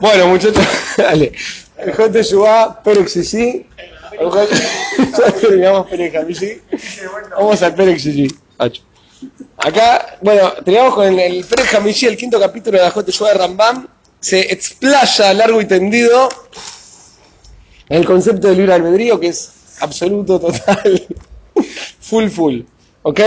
[0.00, 0.64] Bueno, muchachos,
[0.96, 1.32] dale.
[1.78, 3.66] El Jote Yubá, Perek Sisi.
[5.18, 6.60] Ya terminamos Perek Hamisi.
[7.30, 8.28] Vamos al Sisi.
[8.58, 8.82] Hacho.
[9.56, 13.38] Acá, bueno, terminamos con el Perek Hamisi, el quinto capítulo de la Jote Yubá de
[13.38, 13.88] Rambam.
[14.20, 16.28] Se explaya largo y tendido
[17.88, 19.50] en el concepto del libre albedrío, que es
[19.80, 21.06] absoluto, total,
[22.00, 22.60] full, full.
[23.02, 23.20] ¿Ok?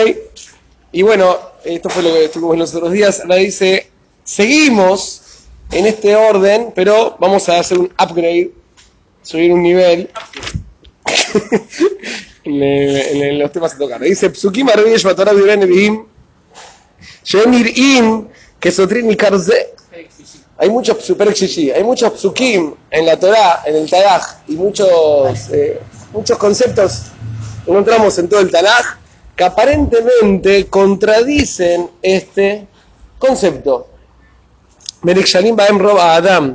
[0.91, 3.21] Y bueno, esto fue lo que estuvimos en los otros días.
[3.21, 3.89] Ahora dice,
[4.23, 5.28] seguimos
[5.71, 8.51] en este orden, pero vamos a hacer un upgrade,
[9.21, 10.09] subir un nivel
[12.43, 14.01] en, en- los temas a tocar.
[14.01, 16.05] Dice, Psukim Arbi Shvatorah Viren Ebihim,
[17.23, 18.27] Shenir In,
[18.59, 19.17] Kesotrin y.
[20.61, 25.79] Hay muchos super hay muchos psukim en la Torah, en el Tanaj, y muchos, eh,
[26.11, 27.03] muchos conceptos
[27.65, 28.97] encontramos en todo el Tanaj
[29.37, 32.67] que aparentemente contradicen este
[33.17, 33.87] concepto.
[35.04, 36.52] מנכשלים בהם רוב האדם,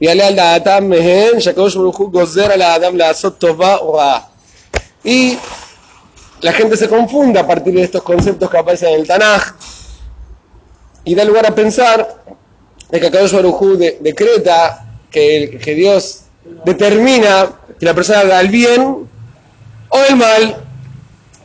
[0.00, 4.18] יעלה על דעתם מהן שהקדוש ברוך הוא גוזר על האדם לעשות טובה או רעה.
[5.04, 5.38] Y
[6.42, 9.42] la gente se confunde a partir de estos conceptos que aparecen en el Tanaj
[11.04, 11.98] y da lugar a pensar
[12.90, 14.58] de que Akadosh Baruj Hu de- decreta
[15.12, 16.02] que, el- que Dios
[16.64, 17.34] determina
[17.78, 18.82] que la persona haga el bien
[19.96, 20.44] o el mal.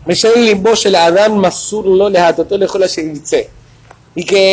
[0.07, 3.45] "Meshael libo shel Adam masur lo lehatotó lejol asher yirtzeh".
[4.15, 4.43] Y que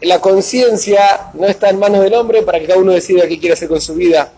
[0.00, 3.54] la conciencia no está en manos del hombre para que cada uno decida qué quiere
[3.54, 4.32] hacer con su vida.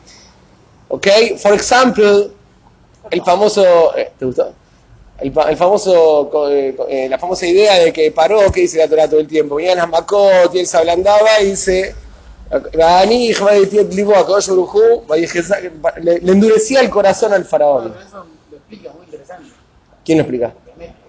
[0.89, 1.07] ¿Ok?
[1.39, 2.31] For example,
[3.11, 3.97] el famoso...
[3.97, 4.53] eh, ¿Te gustó?
[5.21, 9.09] El, el famoso, eh, eh, la famosa idea de que paró, que dice la Torah
[9.09, 9.57] todo el tiempo.
[9.57, 11.95] Venían las Makot y él se ablandaba y dice...
[16.03, 17.95] Le le endurecía el corazón al faraón.
[18.05, 19.51] Eso lo explica muy interesante.
[20.05, 20.53] ¿Quién lo explica?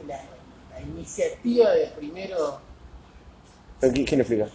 [0.07, 0.17] La,
[0.71, 2.60] la iniciativa de primero.
[3.81, 4.47] ¿Quién lo explica?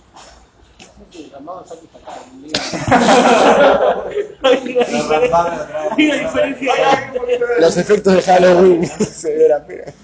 [7.58, 8.86] Los efectos de Halloween.
[8.98, 9.96] se la semana.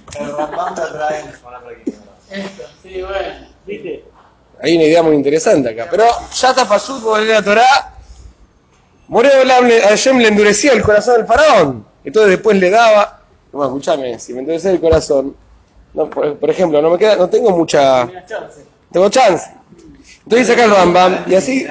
[2.30, 3.46] Esto, sí, bueno.
[3.66, 4.04] ¿Viste?
[4.60, 5.88] Hay una idea muy interesante acá.
[5.90, 6.04] Pero
[6.34, 7.94] ya está Pashut, vos la Torah.
[9.08, 9.44] Moreo
[9.88, 11.86] Hashem le endurecía el corazón al faraón.
[12.04, 13.20] Entonces después le daba.
[13.52, 15.36] Bueno, escúchame, si me endurecía el corazón.
[15.92, 18.08] Por, por ejemplo, no me queda, no tengo mucha.
[18.92, 19.50] Tengo chance.
[20.24, 21.66] Entonces dice acá el Rambam, y así.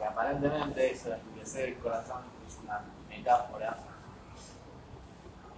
[0.00, 3.78] Aparentemente eso de el corazón es una metáfora,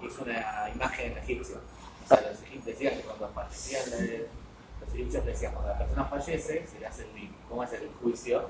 [0.03, 1.57] es una imagen egipcia.
[2.05, 6.67] O sea, los egipcios decían que cuando fallecían, los egipcios decían cuando la persona fallece,
[6.67, 8.49] se le hace el ¿Cómo es el juicio?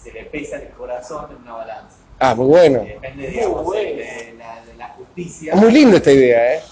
[0.00, 1.96] Se le pesa el corazón en una balanza.
[2.18, 2.80] Ah, muy bueno.
[2.84, 5.54] Depende, digamos, de la, de la justicia.
[5.54, 6.62] Es muy linda esta idea, ¿eh?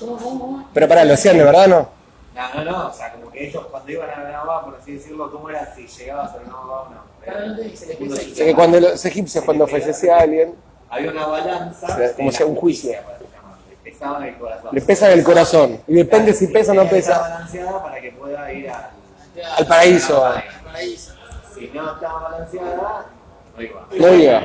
[0.75, 1.89] Pero pará, lo hacían de verdad, ¿no?
[2.35, 5.31] No, no, no, o sea, como que ellos cuando iban a Benabá, por así decirlo,
[5.31, 7.11] ¿cómo era si llegabas a Benabá o no?
[7.77, 10.55] Sea, que cuando los egipcios, cuando fallecía alguien,
[10.89, 11.87] Había una balanza.
[11.87, 12.93] O sea, como sea un juicio.
[12.93, 14.71] Le pesaban el corazón.
[14.73, 15.81] le pesan el corazón.
[15.87, 17.19] Y depende si pesa o no pesa.
[17.21, 18.91] balanceada para que pueda ir al,
[19.59, 20.25] Al paraíso.
[20.25, 21.13] Al paraíso.
[21.55, 23.07] Si no estaba balanceada,
[23.57, 23.87] no iba.
[23.99, 24.43] No iba.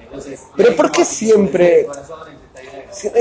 [0.00, 2.33] Entonces, Pero ¿por qué siempre- El corazón intentaría-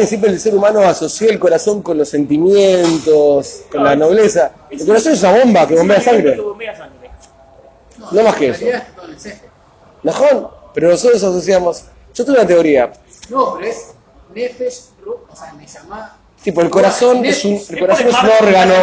[0.06, 4.52] Siempre, el ser humano asocia el corazón con los sentimientos, con la nobleza.
[4.70, 6.42] El corazón es una bomba que bombea Que sangre.
[6.42, 7.10] bombea sangre.
[8.12, 8.66] No más que eso.
[10.04, 11.84] Najón, pero nosotros asociamos.
[12.14, 12.92] Yo tengo una teoría.
[13.30, 13.94] No, pero es
[14.34, 16.18] Nefesh, Ru- o sea, me llama.
[16.44, 18.74] Tipo, el corazón es un, el corazón es un órgano,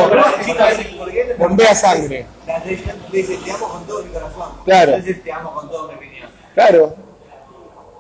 [1.39, 2.27] bombea sangre.
[2.47, 4.43] Te amo con todo mi corazón.
[4.65, 4.93] Claro.
[4.95, 6.31] Entonces te amo con todo mi opinión.
[6.55, 6.95] Claro.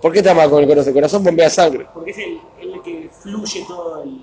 [0.00, 0.88] ¿Por qué te amas con el corazón?
[0.88, 1.86] El corazón bombea sangre.
[1.92, 2.40] Porque es el,
[3.20, 4.18] fluye todo el,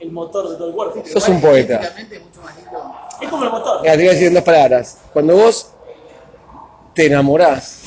[0.00, 1.02] el motor de todo el cuerpo.
[1.06, 1.80] Sos un poeta.
[1.80, 2.94] Es mucho más lindo.
[3.20, 3.80] Es como el motor.
[3.82, 4.98] Mira, te voy a decir en dos palabras.
[5.12, 5.72] Cuando vos
[6.94, 7.82] te enamorás,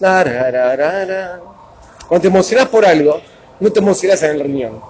[0.00, 1.40] la, ra, ra, ra, ra.
[2.08, 3.20] cuando te emocionás por algo,
[3.60, 4.80] no te emocionás en el riñón.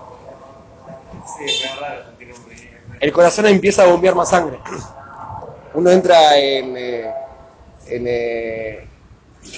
[1.38, 2.98] Sí, es raro sentir un riñón.
[3.00, 4.58] El corazón empieza a bombear más sangre.
[5.74, 7.10] Uno entra en, eh,
[7.88, 8.88] en, eh,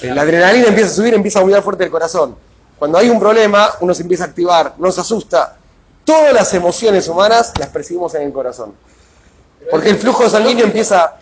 [0.03, 2.37] en la adrenalina, empieza a subir, empieza a bombear fuerte el corazón.
[2.79, 5.57] Cuando hay un problema, uno se empieza a activar, no se asusta.
[6.05, 8.75] Todas las emociones humanas las percibimos en el corazón.
[9.71, 11.17] Porque el flujo sanguíneo empieza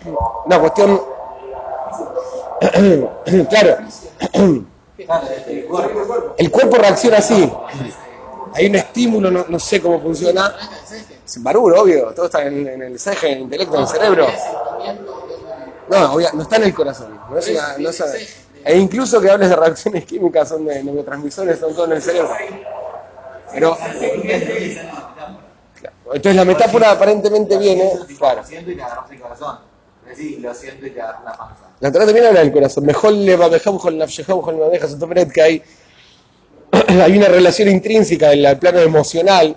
[0.45, 1.01] una cuestión
[3.49, 3.77] claro,
[6.39, 6.77] el cuerpo.
[6.77, 7.51] reacciona así.
[8.55, 10.55] Hay un estímulo, no, sé cómo funciona.
[11.25, 12.13] Es baruro, obvio.
[12.15, 14.27] Todo está en, el ceje, en el intelecto, en el cerebro.
[15.89, 17.19] No, obvia- no está en el corazón.
[17.31, 17.77] No es una-
[18.67, 22.31] e incluso que hables de reacciones químicas, son de neurotransmisores, son todo en el cerebro.
[23.53, 23.77] Pero,
[26.13, 28.45] entonces la metáfora aparentemente viene, claro.
[28.45, 29.59] Siento y le agarras el corazón.
[30.15, 31.63] Sí, lo siento y te agarra la panza.
[31.81, 32.85] La Torah también habla del corazón.
[32.87, 35.63] Mejor le va mejor con nafshejá, mejor le maneja Sotomayor, que hay,
[36.89, 39.57] hay una relación intrínseca en el plano emocional,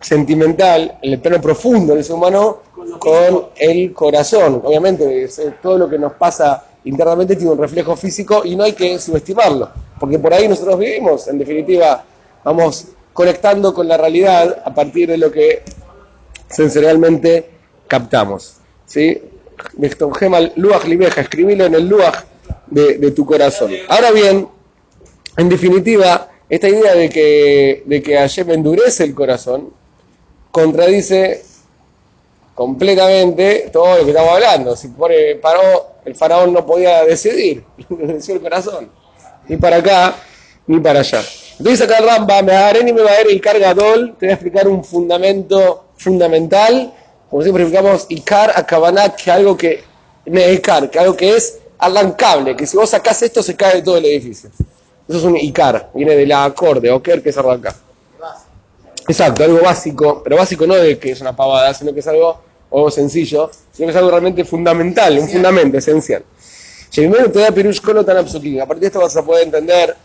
[0.00, 2.62] sentimental, en el plano profundo del ser humano
[2.98, 4.60] con el corazón.
[4.64, 8.64] Obviamente, es- es todo lo que nos pasa internamente tiene un reflejo físico y no
[8.64, 11.28] hay que subestimarlo, porque por ahí nosotros vivimos.
[11.28, 12.04] En definitiva,
[12.44, 15.62] vamos conectando con la realidad a partir de lo que
[16.48, 17.50] sensorialmente
[17.86, 18.56] captamos.
[18.86, 19.20] ¿sí?
[20.18, 21.94] Gemal Luach Limeja, escribilo en el
[22.68, 23.72] de, de tu corazón.
[23.88, 24.48] Ahora bien,
[25.36, 29.72] en definitiva, esta idea de que, de que Hashem endurece el corazón
[30.50, 31.44] contradice
[32.54, 34.76] completamente todo lo que estamos hablando.
[34.76, 38.90] Si pone, paró, el faraón no podía decidir, le endureció el corazón.
[39.48, 40.14] Ni para acá,
[40.66, 41.22] ni para allá.
[41.58, 44.30] Entonces acá el Ramba, me haré ni me va a ir Icar Gadol, te voy
[44.30, 46.94] a explicar un fundamento fundamental,
[47.28, 49.84] como siempre explicamos Icar Akabaná, que algo que,
[50.26, 54.06] Icar, que algo que es arrancable, que si vos sacás esto se cae todo el
[54.06, 54.50] edificio.
[55.08, 57.74] Eso es un Icar, viene de la acorde, Oker, que es arrancar.
[59.08, 62.40] Exacto, algo básico, pero básico no de que es una pavada, sino que es algo,
[62.72, 66.24] algo sencillo, sino que es algo realmente fundamental, un fundamento esencial.
[66.94, 69.96] Primero te da Pirush tan A partir de esto vas a poder entender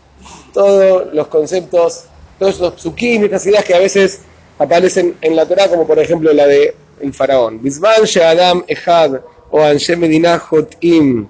[0.52, 2.04] todos los conceptos,
[2.38, 4.20] todos esos psukim, estas ideas que a veces
[4.58, 7.60] aparecen en la Torah, como por ejemplo la de el faraón.
[7.60, 9.20] Bisman Adam Ehad
[9.50, 10.42] o Anshe Medina
[10.80, 11.28] Im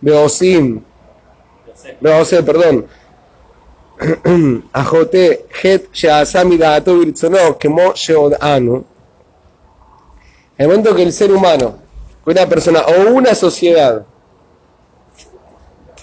[0.00, 0.82] Beosim
[2.00, 2.86] Beose, perdón.
[4.72, 8.84] Ajote Het Sheasami Daato Birtzono Kemo Sheodanu.
[10.62, 11.74] El momento que el ser humano,
[12.24, 14.06] una persona o una sociedad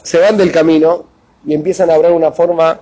[0.03, 1.05] se van del camino
[1.45, 2.77] y empiezan a hablar una forma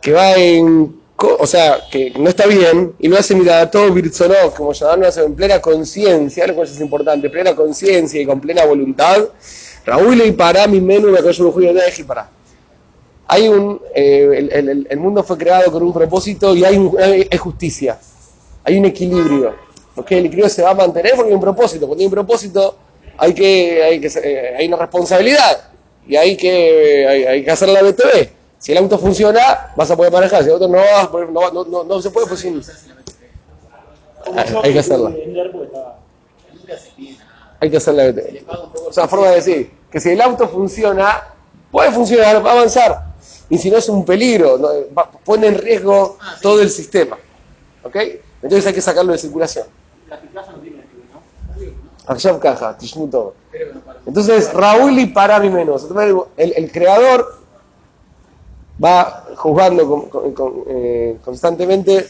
[0.00, 4.52] que va en, o sea, que no está bien y lo hace mira todo virtsonó,
[4.56, 9.24] como llamarlo en plena conciencia, lo cual es importante, plena conciencia y con plena voluntad.
[9.86, 12.30] Raúl y para mi menú me cayó un de para.
[13.26, 16.76] Hay un, eh, el, mundo fue creado con un propósito y hay,
[17.28, 17.98] hay justicia,
[18.62, 19.67] hay un equilibrio.
[19.98, 20.10] ¿Ok?
[20.12, 21.86] El equilibrio se va a mantener porque hay un propósito.
[21.86, 22.76] Cuando hay un propósito
[23.16, 25.70] hay que, hay que eh, hay una responsabilidad
[26.06, 28.28] y hay que, hay, hay que hacer la BTV.
[28.58, 30.42] Si el auto funciona, vas a poder manejar.
[30.42, 32.60] Si el auto no vas poder- no, no, no, no se puede, pues sin,
[34.62, 35.10] Hay- que hacerla.
[37.60, 38.44] hay que hacer la BTV.
[38.88, 41.22] O sea, forma de decir que si el auto funciona,
[41.70, 43.04] puede funcionar, va a avanzar.
[43.50, 44.60] Y si no es un peligro,
[44.96, 47.16] va- pone en riesgo todo el sistema.
[47.82, 47.96] ¿Ok?
[48.42, 49.66] Entonces hay que sacarlo de circulación.
[52.40, 53.34] Caja, Tishmu todo.
[54.06, 55.86] Entonces, Raúl y para mi menos.
[56.36, 57.38] El, creador
[58.82, 60.08] va juzgando
[60.68, 62.06] eh, constantemente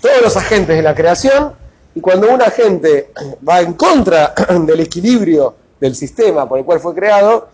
[0.00, 1.52] todos los agentes de la creación
[1.94, 3.12] y cuando un agente
[3.48, 4.34] va en contra
[4.66, 7.48] del equilibrio del sistema por el cual fue creado,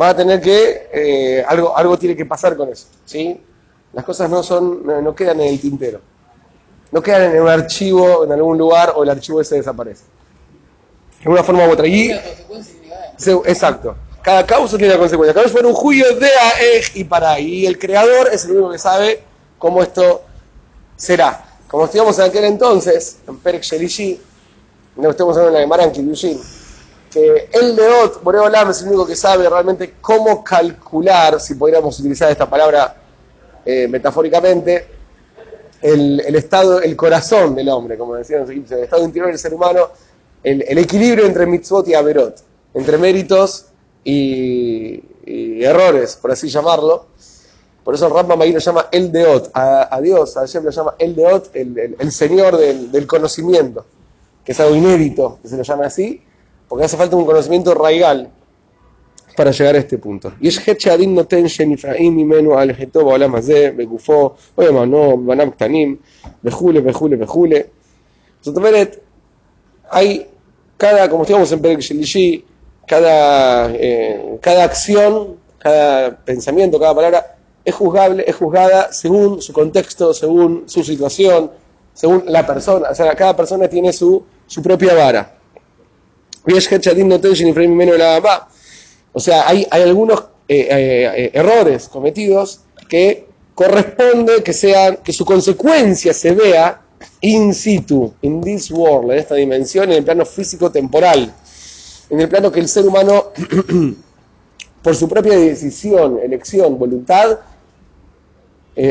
[0.00, 2.88] va a tener que, eh, algo, algo tiene que pasar con eso.
[3.04, 3.40] ¿sí?
[3.92, 6.00] Las cosas no, son, no quedan en el tintero.
[6.92, 10.04] No quedan en un archivo en algún lugar o el archivo ese desaparece.
[11.22, 11.86] De una forma u otra.
[11.86, 12.10] Y,
[13.46, 13.96] exacto.
[14.22, 15.32] Cada causa tiene una consecuencia.
[15.32, 17.38] Cada vez fue un juicio de Aej y para.
[17.38, 19.22] Y el creador es el único que sabe
[19.58, 20.22] cómo esto
[20.96, 21.46] será.
[21.68, 24.20] Como estudiamos en aquel entonces, en Perek Shelishi,
[24.96, 26.40] no estamos hablando en la Gemara en Kiddushin,
[27.10, 31.98] que el Leot, Boreo Olam, es el único que sabe realmente cómo calcular, si podríamos
[32.00, 32.96] utilizar esta palabra
[33.64, 34.99] eh, metafóricamente,
[35.82, 39.54] el, estado, el corazón del hombre, como decían los egipcios, el estado interior del ser
[39.54, 39.88] humano,
[40.42, 42.42] el, equilibrio entre mitzvot y averot,
[42.74, 43.66] entre méritos
[44.04, 47.06] y, errores, por así llamarlo.
[47.84, 50.94] Por eso el Rambam lo llama el Deot, a, a Dios, a Hashem lo llama
[50.98, 53.84] el Deot, el, el- el Señor del, del conocimiento,
[54.44, 56.22] que es algo inédito, que se lo llama así,
[56.68, 58.30] porque hace falta un conocimiento raigal
[59.36, 60.32] para llegar a este punto.
[60.40, 65.16] Y es que Chadin Hechadin Noten Shen Ifraim Imenu Al Hetoba Olam Hazeh, Begufo, Oyamano,
[65.16, 65.98] Banam Ktanim,
[66.42, 67.70] Bejule, Bejule, Bejule.
[68.42, 69.02] Zotoveret,
[69.90, 70.26] hay
[70.76, 72.44] cada, como estamos en Perek Shelishi,
[72.86, 80.14] cada, eh, cada acción, cada pensamiento, cada palabra, es juzgable, es juzgada según su contexto,
[80.14, 81.50] según su situación,
[81.92, 82.88] según la persona.
[82.90, 85.36] O sea, cada persona tiene su, su propia vara.
[86.46, 88.22] Y es Hechadin Noten Shen Ifraim Imenu Al
[89.12, 95.24] o sea, hay, algunos eh, eh, eh, errores cometidos que corresponde que sean, que su
[95.24, 96.80] consecuencia se vea
[97.20, 101.32] in situ, in this world, en esta dimensión, en el plano físico-temporal,
[102.08, 103.26] en el plano que el ser humano,
[104.82, 107.38] por su propia decisión, elección, voluntad,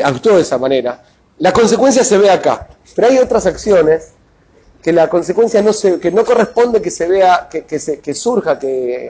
[0.04, 1.04] actuó de esa manera.
[1.40, 4.10] La consecuencia se ve acá, pero hay otras acciones
[4.84, 8.14] que la consecuencia no se, que no corresponde que se vea, que, que, se, que
[8.14, 9.10] surja, que,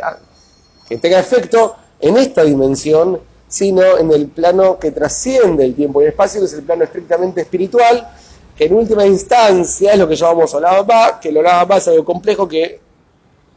[0.89, 6.05] que tenga efecto en esta dimensión, sino en el plano que trasciende el tiempo y
[6.05, 8.10] el espacio, que es el plano estrictamente espiritual,
[8.58, 12.48] que en última instancia es lo que llamamos Olababa, que el Olababa es algo complejo
[12.48, 12.79] que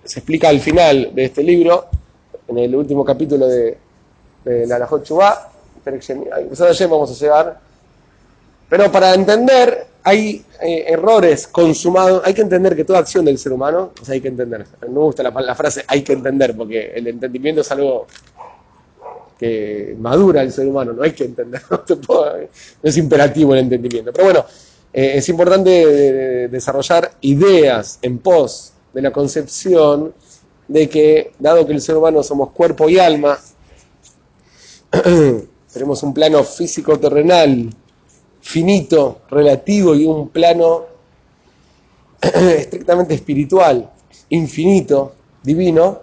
[0.04, 1.86] se explica al final de este libro,
[2.48, 3.78] en el último capítulo de,
[4.44, 5.52] de la Lajot Chubá,
[6.88, 7.60] vamos a llegar,
[8.72, 13.52] pero para entender hay eh, errores consumados, hay que entender que toda acción del ser
[13.52, 16.90] humano, o sea, hay que entender, no me gusta la, frase hay que entender, porque
[16.94, 18.06] el entendimiento es algo
[19.38, 21.60] que madura el ser humano, no hay que entender,
[22.08, 22.24] no,
[22.82, 24.10] es imperativo el entendimiento.
[24.10, 24.46] Pero bueno,
[24.90, 30.14] eh, es importante de- desarrollar ideas en pos de la concepción
[30.66, 33.38] de que, dado que el ser humano somos cuerpo y alma,
[35.70, 37.68] tenemos un plano físico terrenal,
[38.42, 40.86] finito, relativo y un plano
[42.20, 43.90] estrictamente espiritual,
[44.28, 46.00] infinito, divino,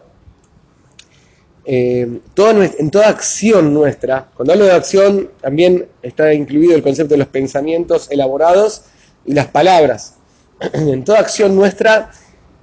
[1.65, 7.19] eh, en toda acción nuestra, cuando hablo de acción también está incluido el concepto de
[7.19, 8.84] los pensamientos elaborados
[9.25, 10.15] y las palabras.
[10.74, 12.12] En toda acción nuestra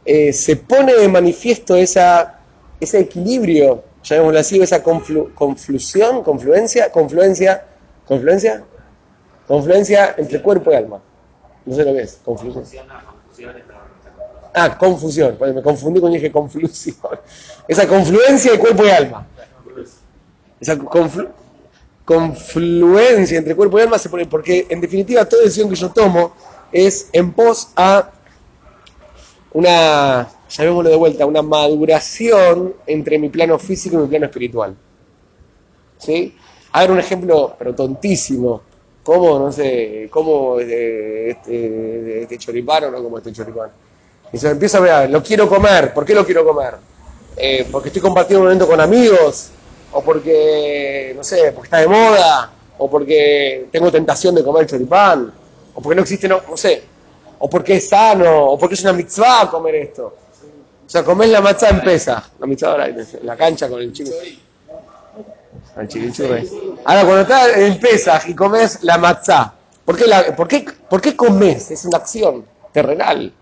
[0.04, 2.32] eh, se pone de manifiesto ese
[2.80, 7.64] equilibrio, llamémoslo así, esa conflu- conflusión, confluencia, confluencia,
[8.06, 8.64] confluencia,
[9.46, 11.00] confluencia entre cuerpo y alma.
[11.64, 12.62] No sé lo que es, controla.
[14.54, 15.36] Ah, confusión.
[15.40, 16.96] Me confundí cuando dije conflusión.
[17.68, 19.26] Esa confluencia de cuerpo y alma.
[20.58, 21.28] Esa conflu-
[22.04, 26.34] confluencia entre cuerpo y alma se pone, porque en definitiva toda decisión que yo tomo
[26.72, 28.10] es en pos a
[29.52, 34.76] una, llamémoslo de vuelta, una maduración entre mi plano físico y mi plano espiritual.
[35.98, 36.36] ¿Sí?
[36.72, 38.62] A ver un ejemplo, pero tontísimo.
[39.06, 43.70] ¿Cómo, no sé, cómo eh, este, este choripán o no como este choripán?
[44.32, 45.94] Y se empieza a ver, lo quiero comer.
[45.94, 46.74] ¿Por qué lo quiero comer?
[47.36, 49.50] Eh, porque estoy compartiendo un momento con amigos,
[49.92, 55.32] o porque, no sé, porque está de moda, o porque tengo tentación de comer choripán,
[55.72, 56.82] o porque no existe, no, no sé,
[57.38, 60.14] o porque es sano, o porque es una mitzvah comer esto.
[60.84, 62.88] O sea, comés la matzah en pesa, la mitzvah
[63.22, 64.10] la cancha con el chico.
[65.76, 66.48] El chiquichurri.
[66.84, 69.52] Ahora, cuando estás en Pesaj y comes la matzá,
[69.84, 71.70] ¿por qué, la, por, qué, ¿por qué comes?
[71.70, 73.32] Es una acción terrenal.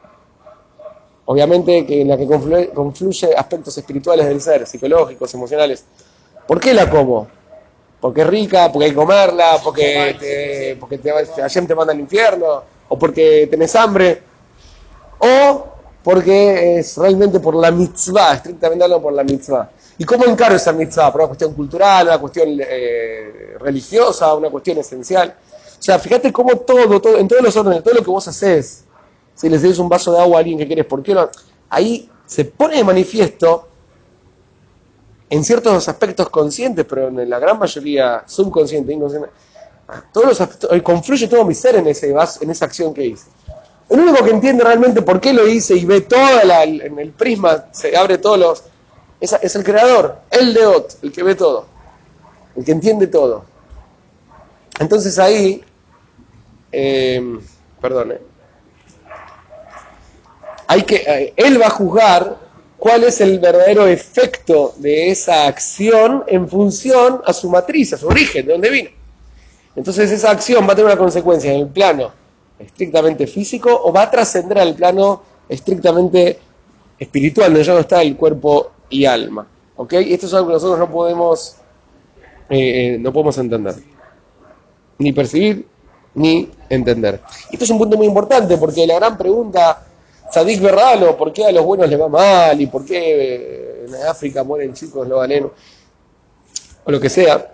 [1.26, 5.84] Obviamente que en la que confluye, confluye aspectos espirituales del ser, psicológicos, emocionales.
[6.46, 7.28] ¿Por qué la como?
[8.00, 12.00] Porque es rica, porque hay que comerla, porque te, porque te, Hashem te manda al
[12.00, 14.20] infierno, o porque tenés hambre,
[15.18, 15.66] o
[16.02, 19.70] porque es realmente por la mitzvah, estrictamente hablando por la mitzvah.
[19.96, 21.12] ¿Y cómo encaro esa mitzvah?
[21.12, 25.36] ¿Por una cuestión cultural, una cuestión eh, religiosa, una cuestión esencial?
[25.78, 28.84] O sea, fíjate cómo todo, todo, en todos los órdenes, todo lo que vos haces,
[29.34, 31.28] si le des un vaso de agua a alguien que quieres, ¿por qué no?
[31.68, 33.68] Ahí se pone de manifiesto
[35.30, 39.30] en ciertos aspectos conscientes, pero en la gran mayoría subconsciente, inconsciente,
[40.12, 43.26] todos los aspectos, confluye todo mi ser en, ese vaso, en esa acción que hice.
[43.88, 47.96] El único que entiende realmente por qué lo hice y ve en el prisma, se
[47.96, 48.62] abre todos los...
[49.20, 51.66] Es, es el creador, el Deot, el que ve todo,
[52.56, 53.44] el que entiende todo.
[54.78, 55.62] Entonces ahí,
[56.72, 57.38] eh,
[57.80, 58.20] perdón, eh,
[60.66, 62.36] hay que, eh, él va a juzgar
[62.76, 68.08] cuál es el verdadero efecto de esa acción en función a su matriz, a su
[68.08, 68.90] origen, de dónde vino.
[69.76, 72.12] Entonces esa acción va a tener una consecuencia en el plano
[72.58, 76.38] estrictamente físico o va a trascender al plano estrictamente
[76.98, 79.46] espiritual, donde ya no está el cuerpo y alma.
[79.76, 79.94] ¿Ok?
[79.94, 81.56] Esto es algo que nosotros no podemos,
[82.48, 83.74] eh, no podemos entender.
[84.98, 85.66] Ni percibir,
[86.14, 87.20] ni entender.
[87.50, 89.84] Esto es un punto muy importante porque la gran pregunta,
[90.30, 92.60] Sadik Berralo, ¿por qué a los buenos les va mal?
[92.60, 95.50] ¿Y por qué en África mueren chicos lo valen?
[96.84, 97.52] O lo que sea,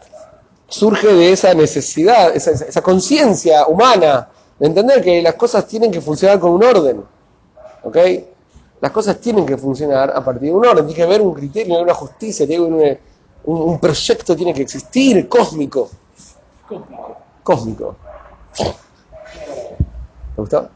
[0.69, 6.01] surge de esa necesidad, esa, esa conciencia humana de entender que las cosas tienen que
[6.01, 7.03] funcionar con un orden.
[7.83, 7.97] ¿Ok?
[8.81, 11.81] Las cosas tienen que funcionar a partir de un orden, tiene que haber un criterio,
[11.81, 13.01] una justicia, tiene que haber
[13.45, 15.91] un, un, proyecto tiene que existir, cósmico.
[17.43, 17.97] Cósmico.
[18.57, 20.69] ¿Te gustó?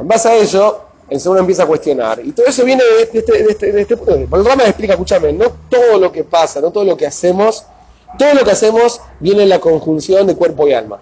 [0.00, 2.20] En base a ello, el segundo empieza a cuestionar.
[2.24, 4.14] Y todo eso viene de este, de este, de este punto.
[4.14, 7.64] El Rama explica, escúchame, no todo lo que pasa, no todo lo que hacemos,
[8.18, 11.00] todo lo que hacemos viene en la conjunción de cuerpo y alma.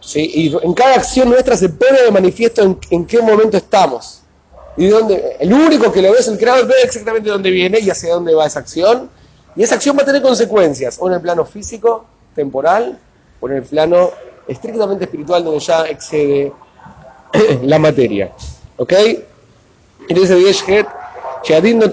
[0.00, 0.30] ¿Sí?
[0.34, 4.22] Y en cada acción nuestra se pone de manifiesto en qué momento estamos
[4.76, 7.88] y donde, el único que lo ve es el creador, ve exactamente dónde viene y
[7.88, 9.08] hacia dónde va esa acción.
[9.54, 12.04] Y esa acción va a tener consecuencias, o en el plano físico,
[12.34, 12.98] temporal,
[13.40, 14.10] o en el plano
[14.46, 16.52] estrictamente espiritual, donde ya excede
[17.62, 18.32] la materia.
[18.76, 18.92] ¿Ok?
[20.08, 20.86] Entonces, Yeshhet,
[21.42, 21.86] Shadin no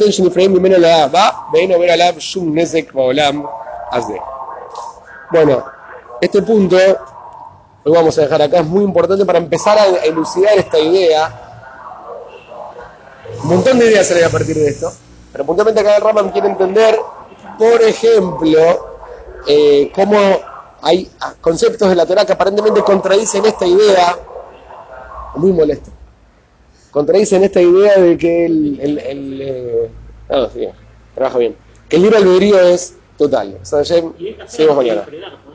[0.77, 1.47] la va.
[5.31, 5.65] Bueno,
[6.19, 6.77] este punto
[7.85, 11.42] lo vamos a dejar acá, es muy importante para empezar a elucidar esta idea
[13.43, 14.91] un montón de ideas salen a partir de esto,
[15.31, 16.97] pero puntualmente acá el Raman quiere entender,
[17.59, 18.95] por ejemplo,
[19.47, 20.17] eh, cómo
[20.81, 21.09] hay
[21.41, 24.17] conceptos de la Torah que aparentemente contradicen esta idea,
[25.35, 25.91] muy molesto,
[26.91, 29.91] contradicen esta idea de que el, el, el eh,
[30.29, 30.67] ah, sí,
[31.13, 31.55] trabaja bien,
[31.89, 33.57] que el libre albedrío es total.
[33.61, 34.01] O sea, ya,
[34.47, 35.05] seguimos mañana.
[35.05, 35.52] ¿no?